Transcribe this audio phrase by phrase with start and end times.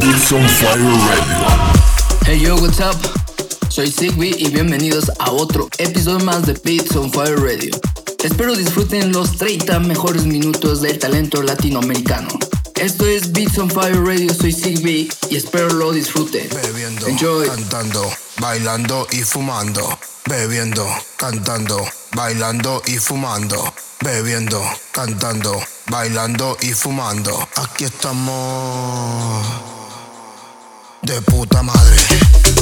[0.00, 1.46] Beats on Fire Radio.
[2.24, 2.96] Hey yo, what's up?
[3.68, 7.70] Soy Sigby y bienvenidos a otro episodio más de Beats on Fire Radio.
[8.22, 12.28] Espero disfruten los 30 mejores minutos del talento latinoamericano.
[12.74, 16.48] Esto es Beats on Fire Radio, soy Sigby y espero lo disfruten.
[16.62, 17.48] Bebiendo, Enjoy.
[17.48, 18.08] cantando,
[18.40, 19.98] bailando y fumando.
[20.26, 20.86] Bebiendo,
[21.16, 23.72] cantando, bailando y fumando.
[24.04, 27.48] Bebiendo, cantando, bailando y fumando.
[27.56, 29.77] Aquí estamos
[31.08, 32.57] de puta madre.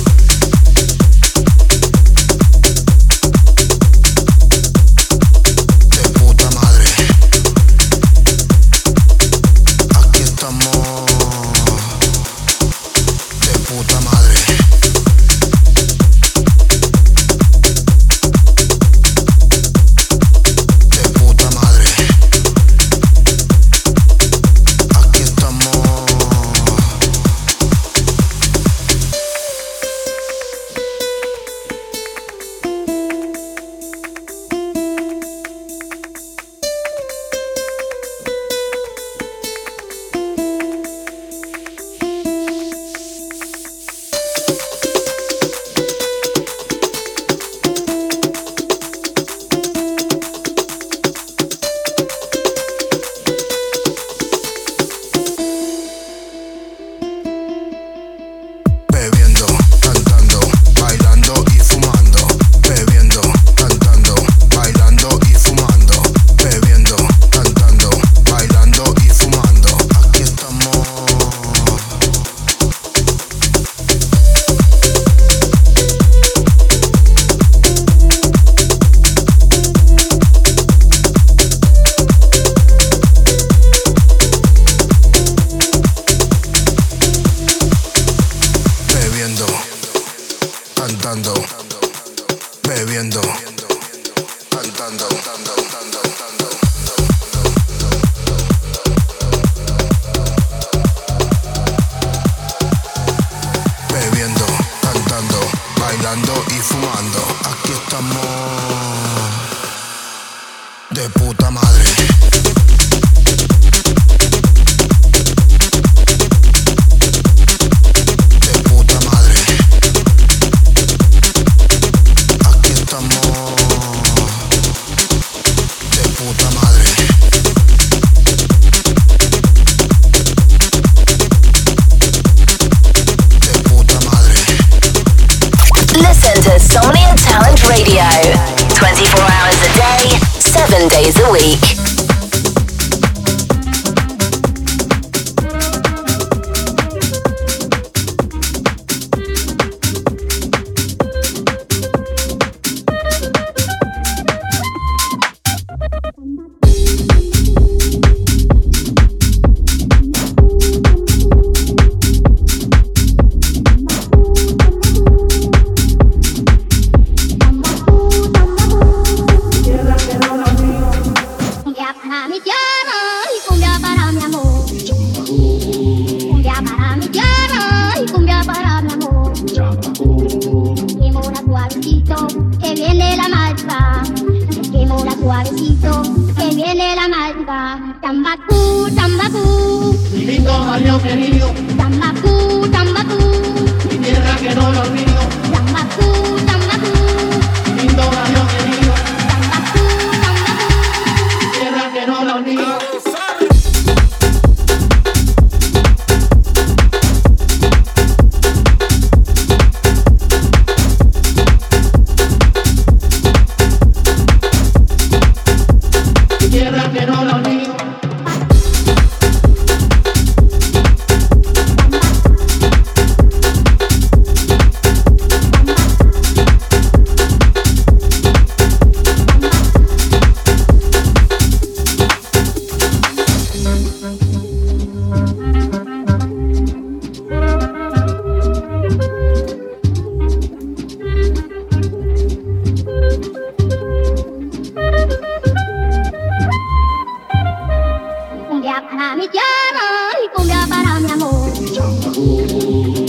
[250.24, 251.50] y cumbia para mi amor.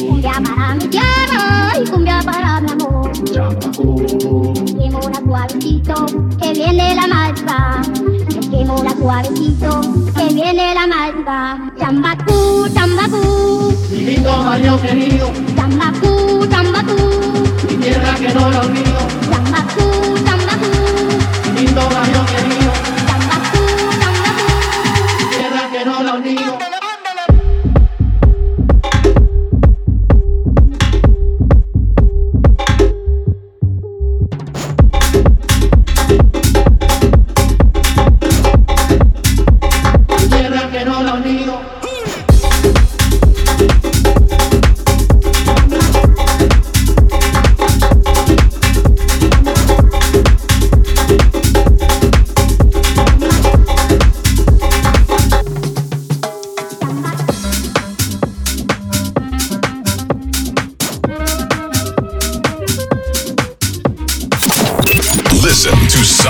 [0.07, 3.11] Cumbia para mi tierra y cumbia para mi amor.
[4.79, 6.05] Quemona suavecito,
[6.39, 7.81] que viene la malva.
[8.51, 9.81] Quemona suavecito,
[10.15, 11.71] que viene la malva.
[11.79, 13.73] Chambacú, chambacú.
[13.91, 15.31] Mi lindo baño querido.
[15.55, 16.97] Chambacú, chambacú.
[17.69, 18.99] Mi tierra que no lo olvido.
[19.29, 19.83] Chambacú,
[20.25, 20.71] chambacú.
[21.53, 22.96] Mi lindo baño querido.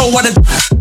[0.00, 0.79] know what it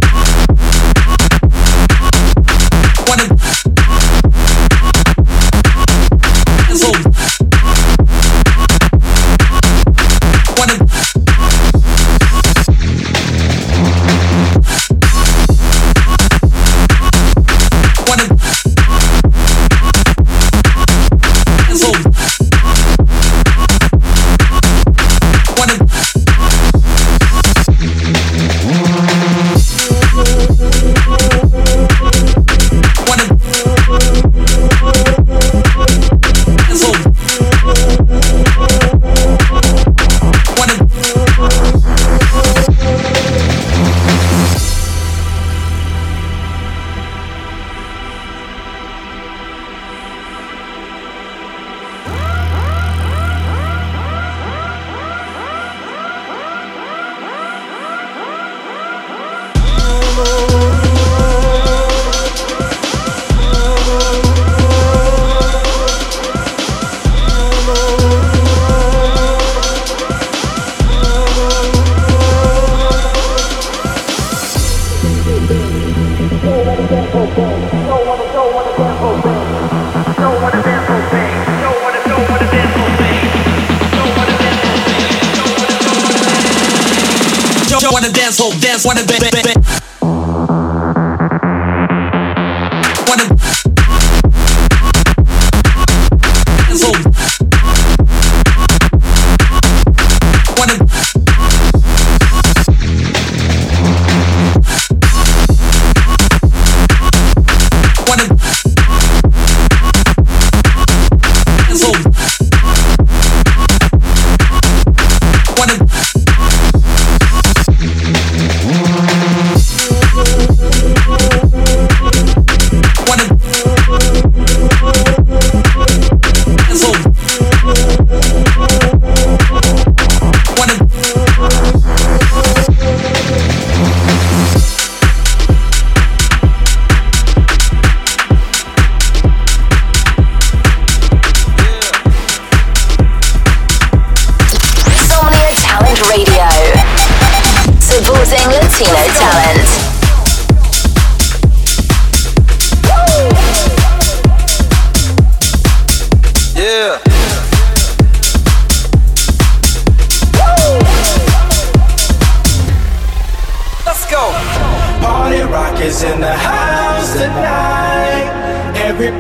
[88.30, 89.79] dance, hole, dance, wanna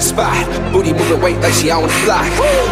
[0.00, 0.32] spot.
[0.72, 2.24] Booty moving weight like she on the block.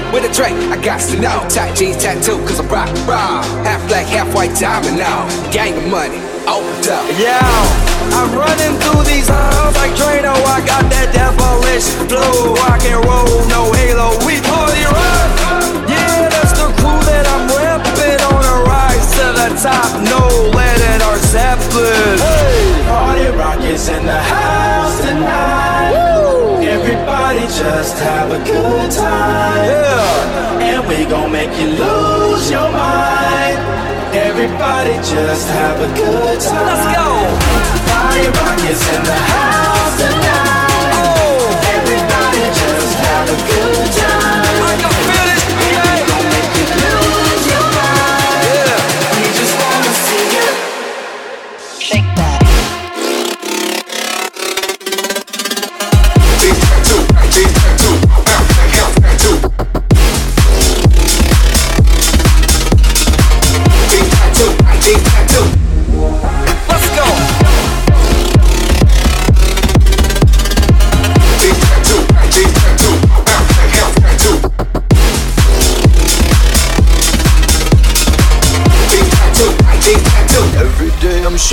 [0.08, 1.44] With a drink, I got to know.
[1.52, 3.44] Tight jeans tattoo, cause I'm rock raw.
[3.60, 5.28] Half black, half white diamond now.
[5.52, 6.16] Gang of money,
[6.48, 7.04] opened up.
[7.20, 7.44] Yeah,
[8.16, 10.32] I'm running through these halls like Drano.
[10.32, 12.54] I got that devilish flow.
[12.56, 14.16] Rock and roll, no halo.
[14.24, 15.43] We party rock.
[19.56, 20.00] Top.
[20.02, 22.18] No lead in our Zeppelin.
[22.18, 25.94] Hey, party rock is in the house tonight.
[26.64, 29.64] Everybody just have a good time.
[29.64, 30.74] Yeah.
[30.74, 33.58] And we gon' make you lose your mind.
[34.14, 36.66] Everybody just have a good time.
[36.66, 37.08] Let's go.
[37.90, 40.33] Party rock is in the house tonight.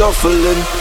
[0.02, 0.81] Shuffling.